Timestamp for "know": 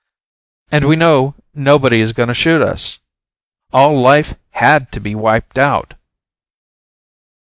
0.95-1.35